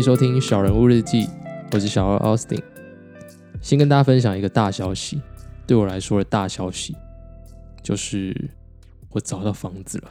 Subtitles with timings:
[0.00, 1.28] 迎收听小人物日记，
[1.72, 2.62] 我是小二 Austin。
[3.60, 5.20] 先跟大家分享一个大消息，
[5.66, 6.96] 对我来说的大消息
[7.82, 8.48] 就是
[9.10, 10.04] 我找到房子了。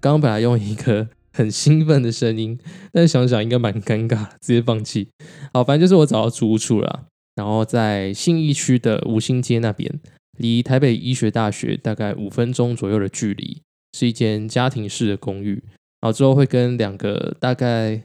[0.00, 2.58] 刚刚本来用一个很兴奋的声音，
[2.92, 5.08] 但是想想应该蛮尴尬，直接放弃。
[5.54, 7.06] 好，反正就是我找到租屋处了，
[7.36, 9.98] 然后在信义区的五星街那边，
[10.36, 13.62] 离台北医学大学大概五分钟左右的距离，
[13.96, 15.62] 是一间家庭式的公寓。
[16.00, 18.02] 然后之后会跟两个大概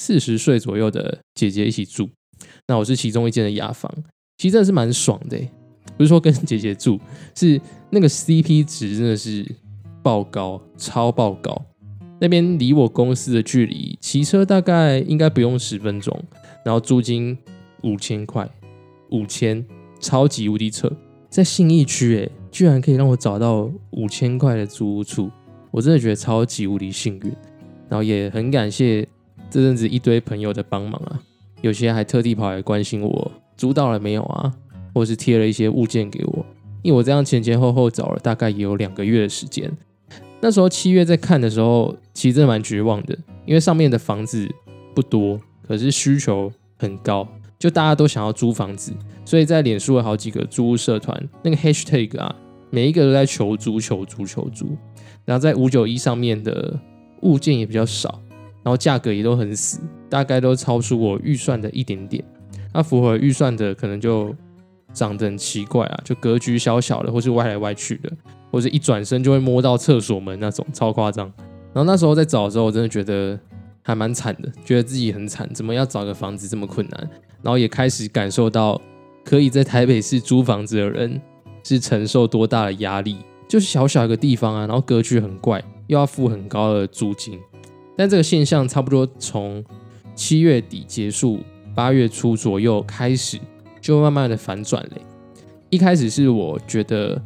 [0.00, 2.08] 四十岁左右的姐姐一起住，
[2.68, 3.92] 那我是其中一间的雅房，
[4.38, 5.36] 其实真的是蛮爽的，
[5.98, 6.98] 不是说跟姐姐住，
[7.34, 9.46] 是那个 CP 值真的是
[10.02, 11.66] 爆高，超爆高。
[12.18, 16.18] 那边离我公司的距离，骑车大概应该不用十分钟，
[16.64, 17.36] 然后租金
[17.82, 18.50] 五千块，
[19.10, 19.62] 五千，
[20.00, 20.90] 超级无敌扯，
[21.28, 25.30] 在信义区哎，居然可以让我找到五千块的租屋处。
[25.70, 27.30] 我真的觉得超级无敌幸运，
[27.90, 29.06] 然后也很感谢
[29.50, 31.20] 这阵子一堆朋友的帮忙啊，
[31.60, 34.52] 有些还特地跑来关心我租到了没有啊，
[34.94, 36.46] 或是贴了一些物件给我，
[36.82, 39.70] 因为我这样前前后后找了大概也有两个月的时间。
[40.40, 44.48] 那时候七月在看的时候，其实真的蛮绝望的，因为上面的房子
[44.94, 48.92] 不多，可是需求很高，就大家都想要租房子，
[49.24, 52.34] 所以在脸书有好几个租屋社团，那个 hashtag 啊，
[52.70, 54.76] 每一个都在求租、求租、求租。
[55.26, 56.80] 然后在五九一上面的
[57.20, 58.20] 物件也比较少，
[58.62, 62.22] 然后价格也都很死，大概都超出我预算的一点点。
[62.72, 64.34] 那符合预算的可能就
[64.92, 68.12] 长得很奇怪啊，就格局小小的，或是歪来歪去的，
[68.50, 71.32] 或者一转身就会摸到厕所门那种，超夸张。
[71.72, 73.38] 然后那时候在找的时候，我真的觉得
[73.82, 77.10] 还蛮惨的，觉得自己很惨，怎么要找个房子这么困难？
[77.42, 78.80] 然后也开始感受到
[79.24, 81.20] 可以在台北市租房子的人
[81.64, 83.16] 是承受多大的压力。
[83.48, 87.38] 就小小一个地方啊，然后格局很怪，又要付很高的租金。
[88.00, 89.62] 但这个现象差不多从
[90.14, 91.40] 七月底结束，
[91.74, 93.38] 八月初左右开始，
[93.78, 95.02] 就慢慢的反转嘞。
[95.68, 97.20] 一开始是我觉得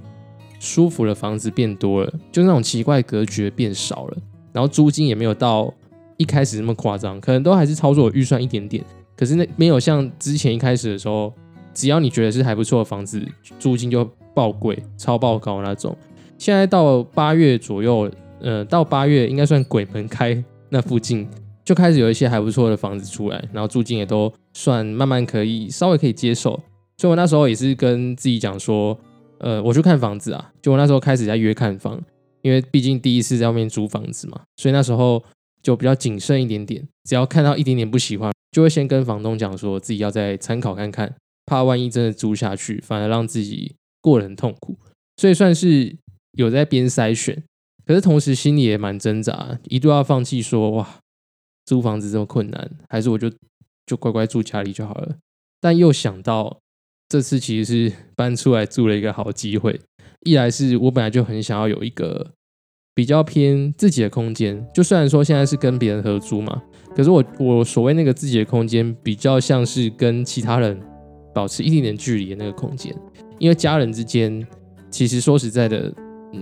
[0.59, 4.17] 舒服的房子变多了，就那种奇怪格局变少了，
[4.53, 5.73] 然后租金也没有到
[6.17, 8.85] 一开始那么夸张，可能都还是操作预算一点点。
[9.17, 11.33] 可是那没有像之前一开始的时候，
[11.73, 13.25] 只要你觉得是还不错的房子，
[13.61, 14.05] 租金就
[14.35, 15.97] 爆贵、超爆高那种。
[16.37, 18.11] 现在到八月左右，
[18.41, 21.29] 呃，到八月应该算鬼门开那附近，
[21.65, 26.61] 就开始有一些还不错的房子出来，然后租金也都算慢慢可以稍微可以接受。
[26.97, 28.99] 所以我那时候也是跟自己讲说，
[29.39, 32.01] 呃，我去看房子啊，就我那时候开始在约看房，
[32.43, 35.23] 因为毕竟第一次在外面租房子嘛，所以那时候
[35.63, 41.15] 就比较谨慎一点点，只要看到一点点不喜欢，就会先跟房东讲说自己要再参考看看，
[41.47, 44.77] 怕万一真的租下去，反而让自己过得很痛苦，
[45.17, 45.97] 所以算是。
[46.37, 47.45] 有在边筛选，
[47.87, 51.01] 可是同时心里也蛮挣扎，一度要放弃说哇，
[51.67, 53.31] 租房子这么困难，还是我就
[53.85, 55.17] 就乖乖住家里就好了。
[55.61, 56.61] 但又想到
[57.09, 59.79] 这次其实是搬出来住了一个好机会，
[60.21, 62.33] 一来是我本来就很想要有一个
[62.95, 66.63] 比较偏自己的空间，就虽然说现在是跟别人合租嘛，
[66.97, 70.81] 可是我我所谓那个自己的空间，比较像是跟其他人
[71.35, 72.97] 保持一点点距离的那个空间，
[73.39, 74.47] 因为家人之间
[74.91, 75.93] 其实说实在的。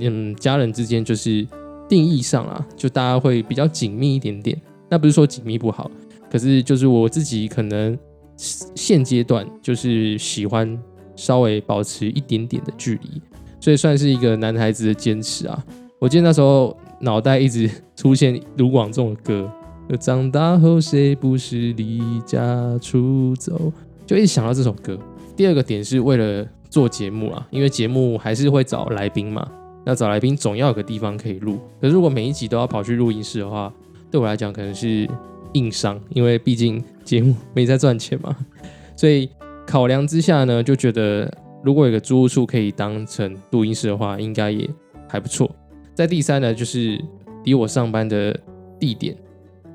[0.01, 1.47] 嗯，家人之间就是
[1.89, 4.61] 定义上啊，就大家会比较紧密一点点。
[4.89, 5.91] 那不是说紧密不好，
[6.31, 7.99] 可是就是我自己可能
[8.37, 10.79] 现阶段就是喜欢
[11.17, 13.23] 稍微保持一点点的距离，
[13.59, 15.65] 所以算是一个男孩子的坚持啊。
[15.99, 19.51] 我记得那时候脑袋一直出现卢广仲的歌，
[19.99, 23.73] 长大后谁不是离家出走，
[24.05, 24.99] 就一直想到这首歌。
[25.35, 29.49] 第二个点是为了做节目啊，因为节目还是会找来宾嘛。
[29.85, 33.73] 那找来宾总要有个地方可以录，可是如果每一集都要跑去录音室的话，
[34.11, 35.09] 对我来讲可能是
[35.55, 38.37] 硬伤，因为毕竟节目没在赚钱嘛。
[38.95, 39.29] 所以
[39.67, 41.29] 考量之下呢，就觉得
[41.65, 44.71] 如果有个租屋处可以当成录音室的话，应该也
[45.09, 45.51] 还不错。
[45.95, 47.03] 在第三呢，就是
[47.45, 48.39] 离我上班的
[48.79, 49.17] 地点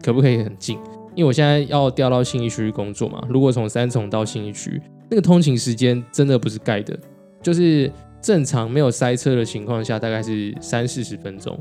[0.01, 0.77] 可不可以很近？
[1.15, 6.97] 因为我现在要调到信义区工作嘛，如果从三重到信义区，那个通勤时间真的不是盖的，
[7.41, 7.91] 就是。
[8.21, 11.57] 正常没有塞车的情况下，大概是三四十分钟。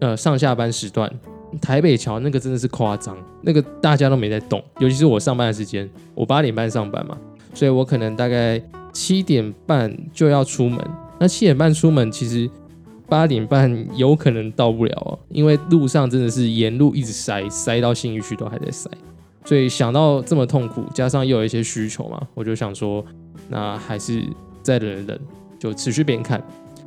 [0.00, 1.12] 呃，上下班时段，
[1.60, 4.62] 台北桥那个真的是夸张，那个大家都没在动。
[4.78, 7.16] 尤其是我上班的时间，我八点半上班嘛，
[7.52, 8.60] 所以我可能大概
[8.92, 10.78] 七点半就要出门。
[11.18, 12.48] 那七点半出门，其实
[13.08, 18.88] 八点半有可能到不了哦，因为路上真的是沿路一直塞，塞到信义区都还在塞。
[19.44, 23.04] 所以想到这么痛苦，加上又有一些需求嘛，我就想说，
[23.48, 24.22] 那还是
[24.62, 25.18] 再忍忍。
[25.58, 26.38] 就持续边看，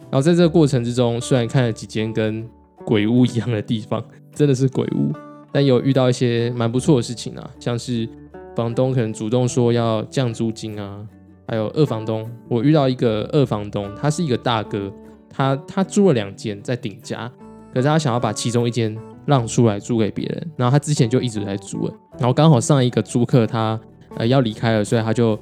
[0.10, 2.48] 然后在这个过程之中，虽然看了几间跟
[2.86, 4.04] 鬼屋一样的地方，
[4.34, 5.12] 真的是鬼屋，
[5.52, 8.08] 但有遇到一些蛮不错的事情啊，像是
[8.56, 11.06] 房东可能主动说要降租金啊，
[11.48, 14.92] 还有二房东，我遇到一个二房东，他是一个大哥，
[15.30, 17.32] 他他租了两间在顶家，
[17.74, 23.80] 可是他想要把其中一间让出来租给别人，然后他之前就一直在租了，然后刚好上一个租客他
[24.16, 25.38] 呃要离开了，所以他就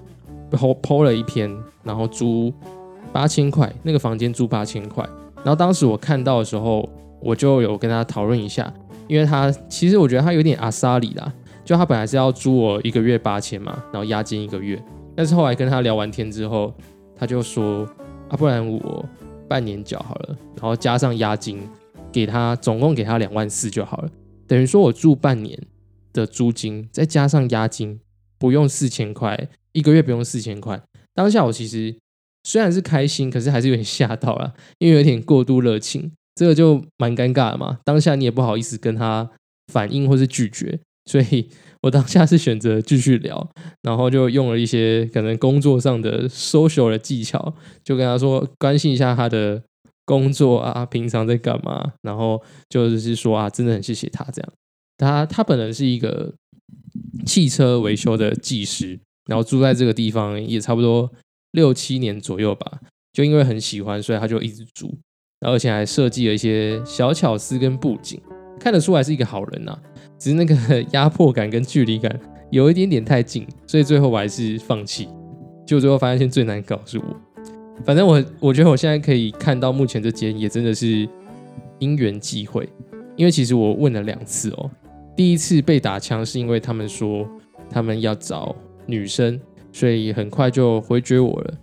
[0.52, 1.50] 抛抛了一篇，
[1.84, 2.54] 然后租
[3.12, 5.04] 八千块，那个房间租八千块，
[5.38, 6.88] 然后当时我看到的时候，
[7.22, 8.74] 我就有跟他讨论一下。
[9.08, 11.34] 因为他其实我觉得他有点阿萨里啦，
[11.66, 14.80] 就他本来是要租我一个月八千嘛，然后押金一个月，
[15.16, 16.72] 但是后来跟他聊完天之后，
[17.18, 17.84] 他就说
[18.28, 19.04] 啊，不然我
[19.48, 21.68] 半年缴好了，然后加上押金
[22.12, 24.10] 给他，总共给他两万四就好了，
[24.46, 25.60] 等于说我住半年
[26.14, 28.00] 的租金，再加上押金
[28.38, 30.80] 不用四千块，一个月不用四千块。
[31.16, 31.96] 当下我其实
[32.50, 36.12] 虽然是开心，可是还是有点吓到了，因为有点过度热情。
[36.34, 39.30] 这个就蛮尴尬的嘛，当下你也不好意思跟他
[39.72, 41.48] 反应或是拒绝，所以
[41.84, 43.48] 我当下是选择继续聊，
[43.84, 47.54] 然后就用了一些可能工作上的 social 的技巧，
[47.84, 49.62] 就跟他说关心一下他的
[50.06, 54.52] 工作啊，平常在干嘛，然后就是说啊，真的很谢谢他这样。
[54.98, 56.34] 他他本人是一个
[57.28, 58.98] 汽车维修的技师，
[59.28, 61.12] 然后住在这个地方也差不多
[61.52, 62.80] 六七年左右吧，
[63.14, 64.98] 就因为很喜欢，所以他就一直住。
[65.42, 68.20] 而且还设计了一些小巧思跟布景，
[68.60, 69.78] 看得出来是一个好人呐。
[70.18, 72.20] 只是那个压迫感跟距离感
[72.52, 75.08] 有一点点太近，所以最后我还是放弃。
[75.66, 77.06] 就最后发现最难搞是我。
[77.86, 81.08] 反正我我觉得我现在可以看到目前这间也真的是
[81.78, 82.68] 因缘际会，
[83.16, 84.70] 因为其实我问了两次哦。
[85.16, 87.26] 第一次被打枪是因为他们说
[87.70, 88.54] 他们要找
[88.86, 89.40] 女生，
[89.72, 91.54] 所以很快就回绝我了。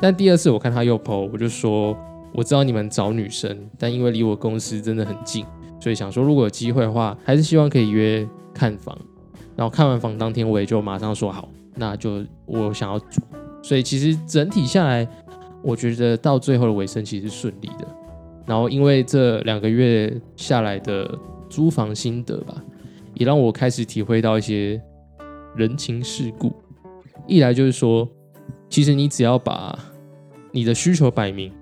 [0.00, 1.96] 但第二次我看他又 PO，我就说。
[2.32, 5.42] 我知道你们找女生，但因为离我公司真的很近，
[5.80, 8.94] 所以想说如果有机会的话，还是希望可以约看房。
[9.54, 13.22] 然后看完房当天，我也就马上说好，那就我想要租。
[13.62, 15.08] 所以其实整体下来，
[15.62, 17.88] 我觉得到最后的尾声其实是顺利的。
[18.44, 22.62] 然后因为这两个月下来的租房心得吧，
[23.14, 24.78] 也让我开始体会到一些
[25.54, 26.54] 人情世故。
[27.26, 28.08] 一来就是说，
[28.68, 29.78] 其实你只要把
[30.52, 31.52] 你的需求摆明。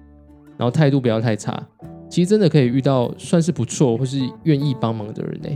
[0.57, 1.67] 然后态度不要太差，
[2.09, 5.49] 其实真的可以遇到算是不错或是愿意帮忙的人呢。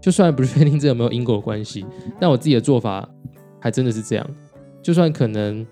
[0.00, 1.84] 就算不确定这有没有因果关系，
[2.18, 3.06] 但我自己的做法
[3.60, 4.26] 还真的是这样。
[4.82, 5.66] 就算可能，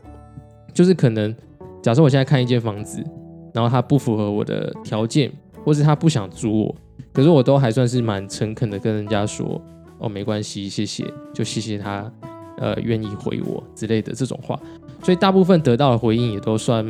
[0.75, 1.35] 就是可能，
[1.81, 3.02] 假设我现在看一间房子，
[3.55, 5.32] 然后他不符合我的条件，
[5.64, 6.76] 或是他不想租我，
[7.11, 9.58] 可是我都还算是蛮诚恳的跟人家说，
[9.99, 12.12] 哦，没关系，谢谢，就谢谢他，
[12.59, 14.59] 呃，愿意回我之类的这种话。
[15.03, 16.85] 所以大部分得到的回应也都算。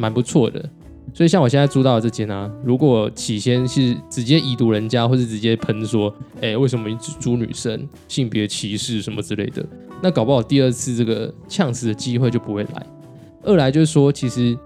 [0.00, 0.64] 蛮不错的，
[1.12, 9.66] 所以像我现在租到的这间呢，如果起先是直接已读人家，或是直接喷说，哎，为什么你只租女生，性别歧视什么之类的，
[10.00, 12.86] 那搞不好第二次这个呛死的机会就不会来。
[13.42, 14.56] 二来就是说，其实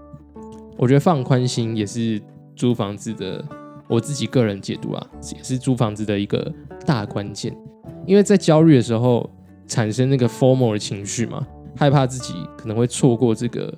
[0.77, 2.21] 我觉得放宽心也是
[2.55, 3.43] 租房子的，
[3.87, 6.53] 我自己个人解读啊，也是租房子的一个
[6.85, 7.57] 大关键，
[8.05, 9.27] 因为在焦虑的时候
[9.73, 13.73] 产生那个 formal 的情绪嘛，害怕自己可能会错过这个。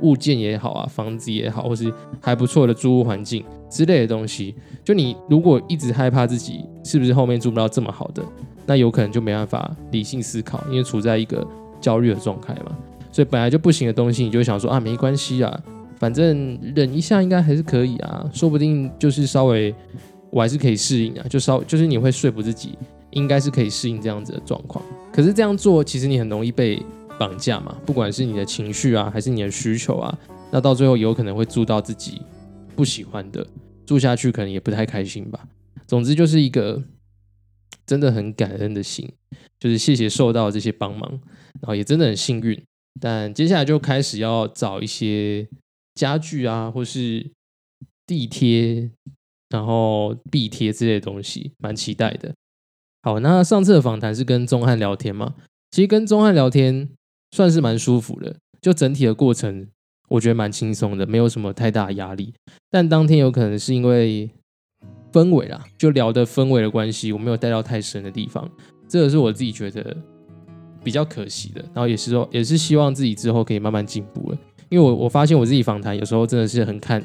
[0.00, 8.22] 物件也好啊，房子也好，或是还不错的租屋环境之类的东西，就你如果一直害怕自己是不是后面租不到这么好的，
[8.66, 11.46] 那有可能就没办法理性思考，因为处在一个
[11.80, 12.76] 焦虑的状态嘛。
[13.12, 15.62] 所以本来就不行的东西，你就想说啊，没关系啊，
[15.96, 19.72] 反正忍一下应该还是可以啊，说不定就是稍微
[20.28, 22.76] 我还是可以适应啊，就稍就是你会说服自己，
[23.14, 24.84] 应该是可以适应这样子的状况。
[25.10, 26.80] 可是这样做，其实你很容易被。
[27.16, 30.18] 绑架嘛，不管是你的情绪啊，还是你的需求啊，
[30.50, 32.20] 那到最后有可能会住到自己
[32.74, 33.46] 不喜欢的，
[33.86, 35.46] 住下去可能也不太开心吧。
[35.86, 36.82] 总之就是一个
[37.86, 39.08] 真的很感恩的心，
[39.60, 41.08] 就是谢谢受到这些帮忙，
[41.60, 42.60] 然后也真的很幸运。
[43.00, 45.46] 但接下来就开始要找一些
[45.94, 47.30] 家具啊，或是
[48.08, 48.90] 地贴，
[49.50, 52.34] 然后壁贴之类的东西，蛮期待的。
[53.04, 55.34] 好，那上次的访谈是跟钟汉聊天嘛？
[55.70, 56.88] 其实跟钟汉聊天。
[57.34, 59.66] 算是蛮舒服的，就整体的过程，
[60.08, 62.32] 我觉得蛮轻松的，没有什么太大压力。
[62.70, 64.30] 但当天有可能是因为
[65.12, 68.48] 氛围啦，就聊的氛围的关系，我没有带到太深的地方，
[68.86, 69.96] 这个是我自己觉得
[70.84, 71.60] 比较可惜的。
[71.74, 74.38] 然后也是说，也是希望自己之后可以慢慢进步了。
[74.68, 77.04] 因为我我发现我自己访谈有时候真的是很看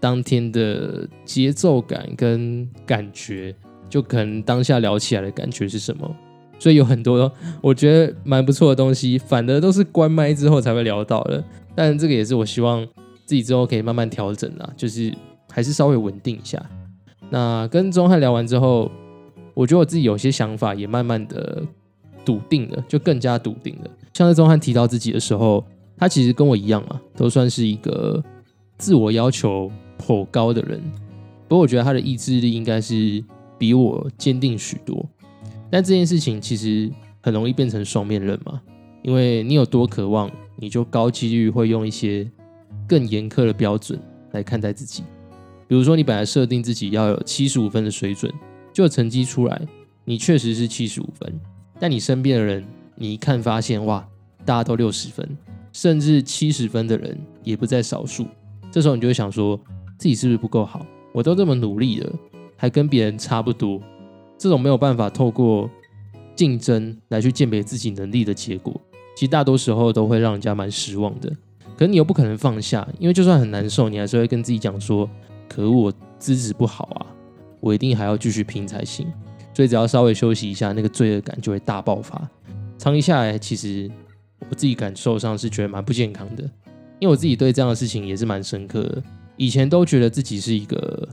[0.00, 3.54] 当天的节奏感跟感觉，
[3.88, 6.10] 就可能当下聊起来的感觉是什么。
[6.58, 11.42] 所以有很多 我觉得蛮不错的东西，反而都是关麦之后才会聊到的。
[11.74, 12.86] 但这个也是我希望
[13.26, 15.12] 自己之后可以慢慢调整啦，就是
[15.52, 16.64] 还是稍微稳定一下。
[17.28, 18.90] 那跟钟汉聊完之后，
[19.52, 21.62] 我觉得我自己有些想法也慢慢的
[22.24, 23.90] 笃定了，就更加笃定了。
[24.14, 25.62] 像是钟汉提到自己的时候，
[25.98, 28.22] 他其实跟我一样嘛，都算是一个
[28.78, 30.80] 自我要求颇高的人。
[31.48, 33.22] 不过我觉得他的意志力应该是
[33.58, 35.08] 比我坚定许多。
[35.70, 36.90] 但这件事情其实
[37.22, 38.60] 很容易变成双面刃嘛，
[39.02, 42.30] 因为你有多渴望，你就高几率会用一些
[42.88, 44.00] 更严苛的标准
[44.32, 45.02] 来看待自己。
[45.68, 48.32] 比如说，你本来设定自己要有七十五分的水准。
[48.72, 49.58] 就成绩出来，
[50.04, 51.40] 你确实是七十五分，
[51.80, 52.62] 但你身边的人，
[52.94, 54.06] 你一看发现，哇，
[54.44, 55.26] 大家都六十分，
[55.72, 58.26] 甚至七十分的人也不在少数。
[58.70, 59.58] 这时候你就会想说，
[59.96, 60.84] 自己是不是不够好？
[61.14, 62.12] 我都这么努力了，
[62.56, 63.80] 还跟别人差不多。
[64.38, 65.70] 这种没有办法透过
[66.34, 68.78] 竞争来去鉴别自己能力的结果，
[69.14, 71.32] 其实大多时候都会让人家蛮失望的。
[71.76, 75.08] 可你又不可能放下，因为就算很难受，你还是会跟自己讲说，
[75.48, 77.06] 可，我资质不好啊。
[77.60, 79.06] 我一定还要继续拼才行，
[79.52, 82.30] 所以只要稍微休息一下，那个罪恶感就会大爆发。
[82.78, 83.90] 长期下来，其实
[84.50, 86.42] 我自己感受上是觉得蛮不健康的，
[87.00, 89.02] 因为我自己对这样的事情也是蛮深刻的。
[89.36, 91.08] 以前都觉得自己是一个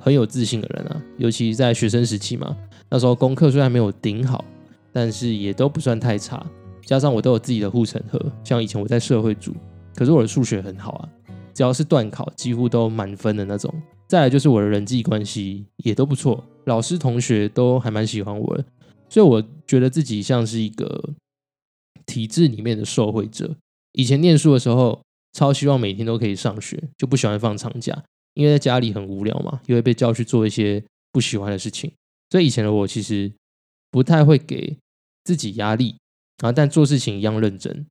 [0.00, 2.56] 很有自信的人啊，尤其在学生时期嘛，
[2.88, 4.44] 那时候功课虽然没有顶好，
[4.92, 6.44] 但是也都不算太差。
[6.86, 9.54] 加上我都有自己的护城河，像以前我在社会组，
[9.94, 11.08] 可是我的数学很好啊，
[11.54, 13.72] 只要是段考几乎都满分的那种。
[14.08, 18.64] 再来就是我的人际关系也都不错，老师同学都还蛮喜欢我的，
[19.08, 21.10] 所以我觉得自己像是一个
[22.06, 23.54] 体制里面的受惠者。
[23.92, 25.00] 以前念书的时候，
[25.32, 28.02] 超希望每天都可以上学，就不喜欢放长假，
[28.34, 30.82] 因为在家里很无聊嘛，又会被叫去做一些
[31.12, 31.92] 不喜欢的事情。
[32.30, 33.32] 所以以前的我其实
[33.90, 34.76] 不太会给
[35.24, 35.96] 自己压力
[36.38, 37.86] 啊，但做事情一样认真。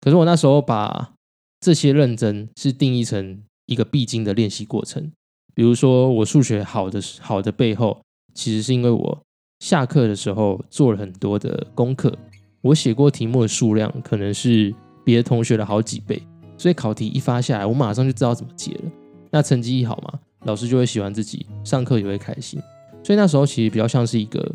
[0.00, 1.12] 可是我那时候把
[1.60, 5.12] 这些认真是定义成一个必经的练习过程。
[5.54, 8.02] 比如说，我数学好的好的背后，
[8.34, 9.22] 其实是因为我
[9.60, 12.16] 下课的时候做了很多的功课，
[12.62, 16.20] 我写过题目的数量可能是别的同学的好几倍，
[16.56, 18.90] 所以考题一发下来，我马上就知道怎么解了。
[19.32, 22.60] 那成绩一好嘛，老师就会喜欢自己，上课也会开心。
[23.02, 24.54] 所以那时候其实比较像是一个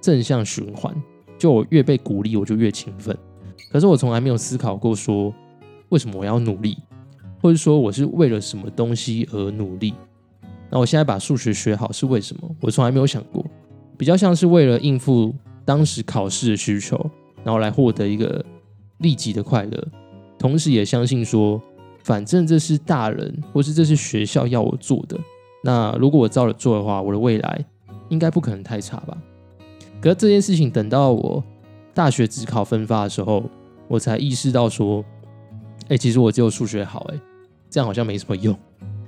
[0.00, 0.94] 正向循环，
[1.36, 3.14] 就我越被鼓励，我就越勤奋。
[3.70, 5.34] 可是我从来没有思考过说，
[5.88, 6.78] 为什么我要努力，
[7.42, 9.92] 或者说我是为了什么东西而努力。
[10.70, 12.56] 那我现在把数学学好是为什么？
[12.60, 13.44] 我从来没有想过，
[13.98, 17.10] 比较像是为了应付当时考试的需求，
[17.42, 18.44] 然后来获得一个
[18.98, 19.88] 立即的快乐，
[20.38, 21.60] 同时也相信说，
[22.04, 25.18] 反正这是大人或是这是学校要我做的，
[25.64, 27.64] 那如果我照着做的话，我的未来
[28.10, 29.18] 应该不可能太差吧。
[30.00, 31.42] 可是这件事情等到我
[31.94, 33.42] 大学只考分发的时候，
[33.88, 35.02] 我才意识到说，
[35.88, 37.18] 哎，其实我只有数学好，哎，
[37.70, 38.54] 这样好像没什么用。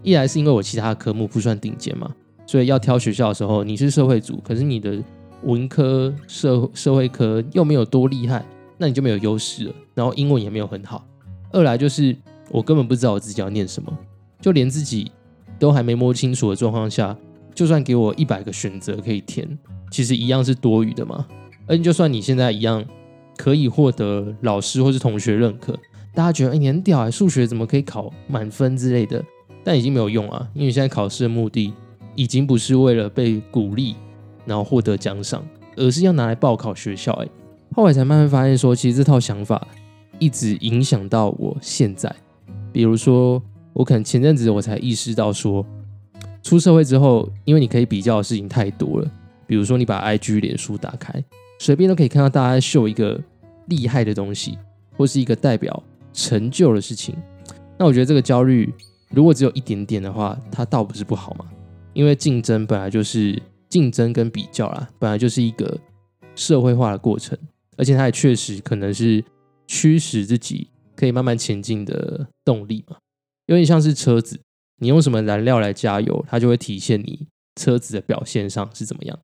[0.03, 2.11] 一来是因为我其他科目不算顶尖嘛，
[2.47, 4.97] 所以要挑学校的时候，你是社会组，可是你的
[5.43, 8.43] 文科社社会科又没有多厉害，
[8.79, 9.75] 那你就没有优势了。
[9.95, 11.05] 然后英文也没有很好。
[11.53, 12.17] 二来就是
[12.51, 13.97] 我根本不知道我自己要念什么，
[14.41, 15.11] 就连自己
[15.59, 17.17] 都还没摸清楚的状况下，
[17.55, 19.59] 就算给我一百个选择可以填，
[19.91, 21.27] 其实一样是多余的嘛。
[21.67, 22.85] 而就算你现在一样
[23.37, 25.77] 可以获得老师或是同学认可，
[26.15, 29.23] 大家觉得哎你很屌哎，数学怎么可以考满分之类的。
[29.65, 31.75] 但已经没有用啊，因为现在考试的目的
[32.15, 33.97] 已经不是为了被鼓励，
[34.45, 37.13] 然后获得奖赏，而是要拿来报考学校。
[37.15, 37.29] 哎，
[37.75, 39.67] 后来才慢慢发现说，其实这套想法
[40.21, 42.15] 一直影响到我现在。
[42.77, 43.43] 比如说，
[43.73, 45.65] 我可能前阵子我才意识到说，
[46.43, 49.11] 出社会之后，因为你可以比较的事情太多了。
[49.47, 51.25] 比如说，你把 IG、脸书打开，
[51.59, 53.19] 随便都可以看到大家秀一个
[53.69, 54.59] 厉害的东西，
[54.95, 57.17] 或是一个代表成就的事情。
[57.79, 58.71] 那我觉得这个焦虑。
[59.09, 61.47] 如果只有一点点的话，它倒不是不好嘛。
[61.95, 65.79] 因为竞争本来就是竞争跟比较啦，本来就是一个
[66.35, 67.39] 社会化的过程，
[67.79, 69.25] 而且它也确实可能是
[69.67, 72.97] 驱使自己可以慢慢前进的动力嘛。
[73.47, 74.41] 有点像是车子，
[74.79, 79.19] 你用什么燃料来加油，它就会体现你车子的表现上是怎么样。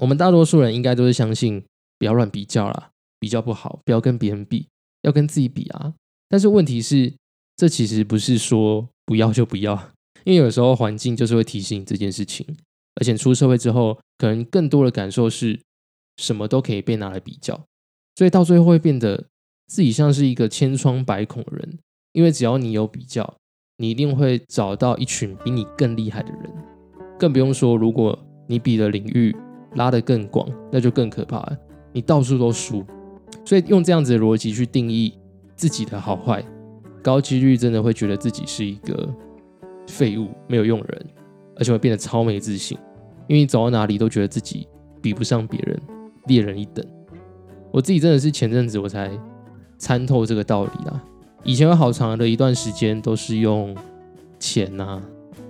[0.00, 1.64] 我们大多数人应该都是相信
[1.98, 4.68] 不要乱比较啦，比较不好，不要跟别人比，
[5.02, 5.94] 要跟自己比啊。
[6.28, 7.14] 但是问题是，
[7.56, 8.88] 这其实不是说。
[9.04, 9.74] 不要就不要，
[10.24, 12.46] 因为有时候环境就是会提醒你这件事情，
[12.94, 15.60] 而且出社会之后，可能更多的感受是
[16.16, 17.66] 什么都可以被拿来比较，
[18.14, 19.26] 所以到最后会变得
[19.66, 21.78] 自己像是一个千疮百孔的人，
[22.12, 23.36] 因为只要你有比较，
[23.78, 26.52] 你一定会找到一群比你更厉害的人，
[27.18, 29.34] 更不用说如果你比的领域
[29.74, 31.58] 拉得更广，那就更可怕了，
[31.92, 32.84] 你到处都输，
[33.44, 35.14] 所以用这样子的逻辑去定义
[35.56, 36.44] 自己的好坏。
[37.02, 39.08] 高几率真的会觉得自己是一个
[39.88, 41.06] 废物、没有用人，
[41.56, 42.78] 而且会变得超没自信，
[43.26, 44.68] 因为你走到哪里都觉得自己
[45.00, 45.80] 比不上别人，
[46.26, 46.86] 猎人一等。
[47.72, 49.10] 我自己真的是前阵子我才
[49.82, 51.02] 参透这个道理啦。
[51.42, 53.76] 以前有好长的一段时间都是用
[54.38, 55.02] 钱啊、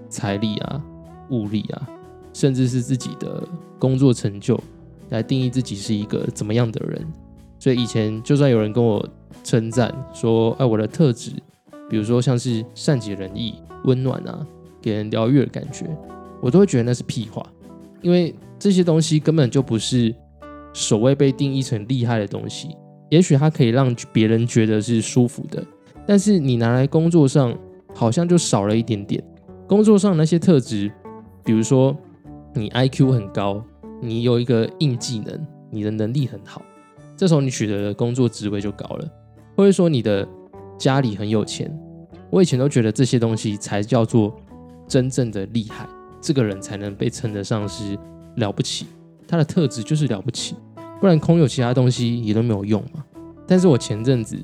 [0.09, 0.83] 财力啊、
[1.29, 1.87] 物力啊，
[2.33, 3.47] 甚至是自己的
[3.79, 4.59] 工作成就
[5.11, 7.07] 来定义自己是一个怎么样的人。
[7.59, 9.07] 所以以前就算有人跟我
[9.45, 11.31] 称赞说：“哎，我的特质，
[11.91, 14.47] 比如说像是善解人意、温暖啊，
[14.81, 15.87] 给人疗愈的感觉，
[16.41, 17.47] 我都会觉得那是屁话，
[18.01, 20.15] 因为这些东西根本就不是
[20.73, 22.75] 所谓被定义成厉害的东西。
[23.13, 25.63] 也许它可以让别人觉得是舒服的。”
[26.09, 27.55] 但是你拿来工作上，
[27.95, 29.23] 好像就少了一点点。
[29.69, 30.91] 工作上那些特质，
[31.45, 31.95] 比如说
[32.55, 33.63] 你 IQ 很高，
[34.01, 36.63] 你有一个硬技能，你的能力很好，
[37.15, 39.07] 这时候你取得的工作职位就高了。
[39.55, 40.27] 或者说你的
[40.79, 41.71] 家里很有钱，
[42.31, 44.35] 我以前都觉得这些东西才叫做
[44.89, 45.87] 真正的厉害，
[46.19, 47.99] 这个人才能被称得上是
[48.37, 48.87] 了不起，
[49.29, 50.57] 他的特质就是了不起，
[51.03, 53.05] 不然空有其他东西也都没有用嘛。
[53.47, 54.39] 但是我前阵子。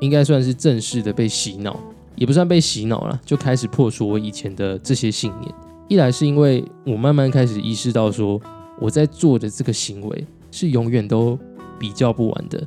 [0.00, 1.78] 应该算是正式的被洗脑，
[2.16, 5.54] 也不算被洗脑了，就开始破除我以前的这些信念。
[5.88, 8.40] 一来是因为我慢慢开始意识到，说
[8.80, 11.38] 我在做的这个行为是永远都
[11.78, 12.66] 比较不完的，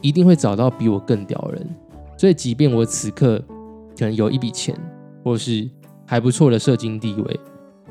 [0.00, 1.68] 一定会找到比我更屌人。
[2.16, 3.38] 所以，即便我此刻
[3.94, 4.74] 可能有一笔钱，
[5.22, 5.68] 或是
[6.06, 7.40] 还不错的社经地位，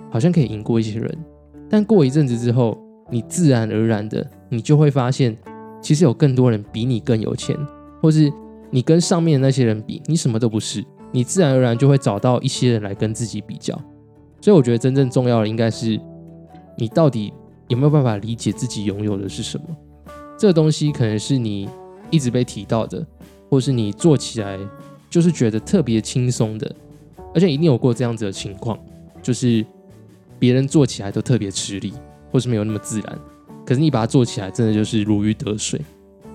[0.09, 1.25] 好像可以赢过一些人，
[1.69, 2.75] 但过一阵子之后，
[3.11, 5.37] 你自然而然的，你就会发现，
[5.81, 7.57] 其实有更多人比你更有钱，
[8.01, 8.31] 或是。
[8.71, 13.73] 你跟上面的那些人比，你什么都不是，你自然而然就会找到一些人来跟自己比较。
[14.39, 15.99] 所以我觉得真正重要的应该是，
[16.77, 17.33] 你到底
[17.67, 19.65] 有没有办法理解自己拥有的是什么？
[20.37, 21.67] 这个东西可能是你
[22.11, 23.03] 一直被提到的，
[23.49, 24.55] 或是你做起来
[25.09, 26.75] 就是觉得特别轻松的，
[27.33, 28.77] 而且一定有过这样子的情况，
[29.19, 29.65] 就是
[30.37, 31.91] 别人做起来都特别吃力，
[32.31, 33.19] 或是没有那么自然，
[33.69, 35.79] 可是你把它做起来，真的就是如鱼得水。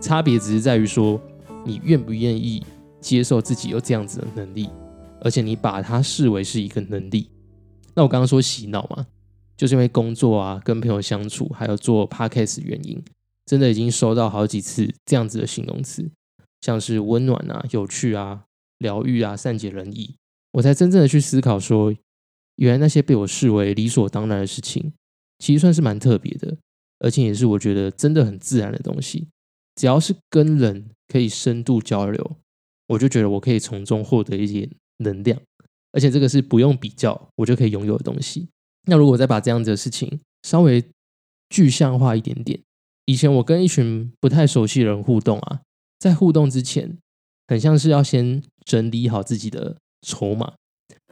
[0.01, 1.21] 差别只是在于说。
[1.67, 2.63] 你愿不愿意
[3.01, 4.69] 接受自己有这样子的能力，
[5.23, 7.31] 而且你把它视为是一个能力？
[7.95, 9.07] 那我刚刚说洗脑嘛，
[9.57, 13.03] 就是因为工作啊、跟朋友相处，还有做 podcast 原因，
[13.47, 16.11] 真的已经收到好几次这样子的形容词，
[16.61, 18.43] 像是温暖啊、有趣啊、
[18.77, 20.17] 疗愈啊、善解人意，
[20.53, 21.95] 我才真正的去思考说，
[22.57, 24.93] 原来那些被我视为理所当然的事情，
[25.39, 26.59] 其实算是蛮特别的，
[26.99, 29.29] 而且也是我觉得真的很自然的东西。
[29.77, 32.37] 只要是跟人可以深度交流，
[32.89, 35.41] 我就觉得我可以从中获得一些能量，
[35.93, 38.49] 而且这个是不用比较我就可以拥有的东西。
[38.87, 40.85] 那如果再把这样子的事情稍微
[41.49, 42.61] 具象化一点点，
[43.07, 45.61] 以前我跟一群不太熟悉的人互动啊，
[45.99, 46.97] 在互动之前，
[47.49, 50.55] 很像是要先整理好自己的筹码。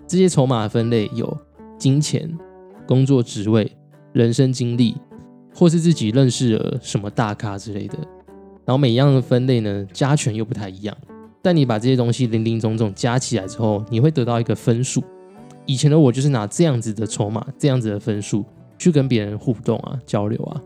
[0.07, 1.39] 这些筹码分类有
[1.79, 2.39] 金钱、
[2.87, 3.77] 工作职位、
[4.13, 4.97] 人生经历，
[5.55, 7.99] 或是自己认识了什么大咖之类的。
[8.65, 10.97] 然后每一样的分类呢，加权又不太一样。
[11.41, 15.03] 但你把这些东西零零总总加起来之后，你会得到一个分数。
[15.67, 18.45] 以前的我就是拿这样子的筹码，这样子的分数
[18.79, 20.61] 去跟别人互动啊、交流啊。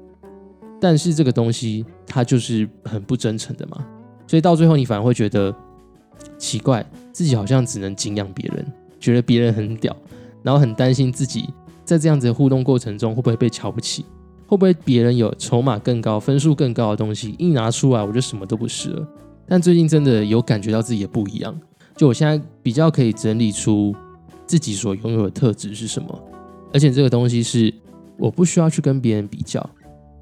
[0.78, 3.86] 但是这个东西它就是很不真诚的嘛，
[4.26, 5.54] 所以到最后你反而会觉得
[6.36, 8.66] 奇怪，自己好像只能敬仰别人，
[9.00, 9.96] 觉得别人很屌，
[10.42, 11.48] 然后很担心自己
[11.82, 14.04] 在这样子的互动过程中会不会被瞧不起。
[14.46, 19.08] 会不会别人有筹码更高、分数更高的东西一拿出来，我就什么都不是了？
[19.48, 21.58] 但最近真的有感觉到自己也不一样，
[21.96, 23.94] 就我现在比较可以整理出
[24.46, 26.22] 自己所拥有的特质是什么，
[26.72, 27.72] 而且这个东西是
[28.18, 29.64] 我不需要去跟别人比较。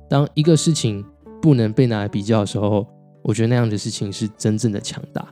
[0.09, 1.05] 当一个事情
[1.41, 2.87] 不能被拿来比较的时候，
[3.23, 5.27] 我觉得那样的事情是真正的强大。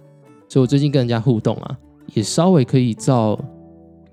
[0.49, 1.79] 所以我最近跟人家互动啊，
[2.15, 3.39] 也稍微可以照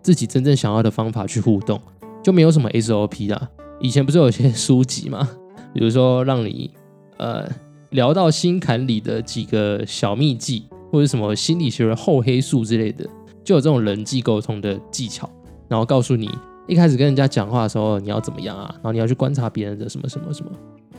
[0.01, 1.81] 自己真正想要的方法去互动，
[2.23, 3.49] 就没有什么 SOP 啦。
[3.79, 5.29] 以前不是有些书籍吗？
[5.73, 6.71] 比如说让你
[7.17, 7.47] 呃
[7.91, 13.07] 聊到心坎里的几个小秘技，或者什么心理学的厚黑素之类的，
[13.43, 15.29] 就有这种人际沟通的技巧，
[15.67, 16.29] 然后告诉你
[16.67, 20.51] 一开始跟人家讲话的时候你要怎么样啊，然后你要去观察别人的什么什么什么。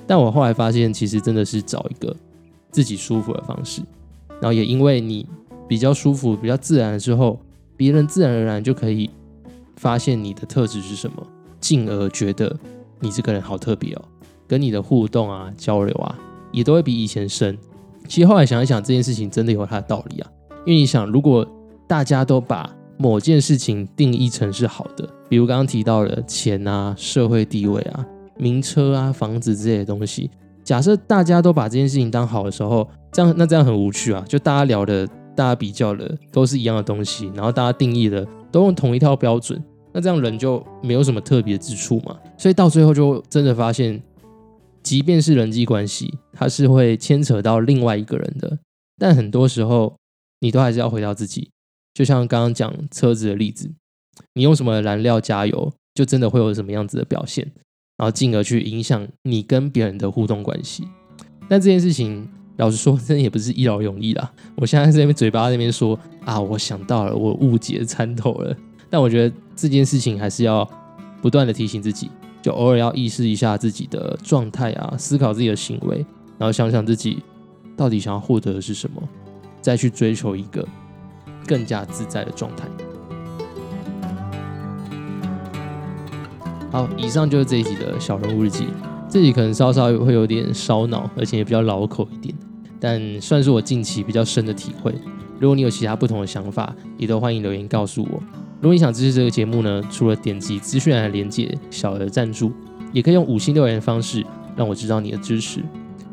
[0.07, 2.15] 但我后来发现，其实真的是找一个
[2.71, 3.83] 自己舒服的方式，
[4.41, 5.27] 然后也因为你
[5.69, 7.39] 比较舒服、比较自然了之后，
[7.77, 9.11] 别人自然而然就可以
[9.77, 11.27] 发现你的特质是什么。
[11.61, 12.55] 进而觉得
[13.01, 14.03] 你这个人好特别哦，
[14.49, 16.19] 跟你的互动啊、交流啊，
[16.53, 17.57] 也都会比以前深。
[18.09, 20.31] 其实后来想一想，这件事情真的有它的道理啊。
[20.67, 21.47] 因为你想，如果
[21.87, 28.05] 大家都把某件事情定义成是好的，比如刚刚提到的钱啊、社会地位啊、
[28.37, 30.31] 名车啊、房子之类的东西，
[30.65, 34.25] 假设大家都把这件事情当好的时候，这样那这样很无趣啊。
[34.29, 39.63] 就大家聊的、大家比较的都是一样的东西，然后大家定义的都用同一套标准。
[39.93, 44.01] 那这样人就没有什么特别之处嘛，所以到最后就真的发现，
[44.83, 48.59] 即便是人际关系，它是会牵扯到另外一个人的，
[48.99, 49.97] 但很多时候
[50.41, 51.51] 你都还是要回到自己。
[51.93, 53.69] 就像刚刚讲车子的例子，
[54.35, 57.51] 你用什么燃料加油，就真的会有什么样子的表现，
[57.97, 60.85] 然后进而去影响你跟别人的互动关系。
[61.49, 64.33] 但这件事情，老实说，真的也不是一劳永逸啦。
[64.55, 68.57] 我现在在那边嘴巴那边说啊，我想到了，我误解参透了。
[68.91, 70.69] 但我觉得这件事情还是要
[71.23, 72.11] 不断的提醒自己，
[72.43, 76.05] 就偶尔要意识一下自己的状态啊，思考自己的行为，
[76.37, 77.23] 然后想想自己
[77.77, 79.01] 到底想要获得的是什么，
[79.61, 80.67] 再去追求一个
[81.47, 82.67] 更加自在的状态。
[86.73, 88.67] 好，以上就是这一集的小人物日记。
[89.09, 92.35] 这集可能稍稍会有点烧脑，而且也比较老口一点，
[92.79, 94.95] 但算是我近期比较深的体会。
[95.41, 98.23] 如果你有其他不同的想法，也都欢迎留言告诉我。
[98.61, 102.53] 如果你想支持这个节目呢，除了点击资讯栏的连接小额赞助，
[102.93, 105.63] 也可以用五星留言的方式让我知道你的支持。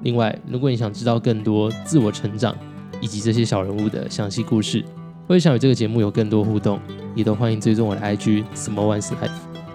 [0.04, 2.56] 另外，如果你想知道更多自我成长
[3.02, 4.82] 以及这些小人物的详细故事，
[5.28, 6.80] 或者想与这个节目有更多互动，
[7.16, 9.30] 也都欢迎追踪我的 IG Small Ones Life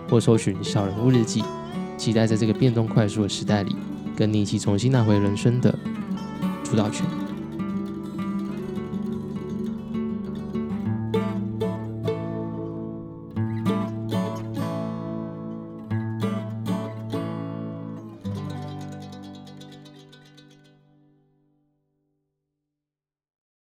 [0.08, 1.44] 或搜寻小人物日记。
[1.98, 3.76] 期待在这个变动快速的时代里，
[4.16, 5.78] 跟你一起重新拿回人生的
[6.64, 7.21] 主导权。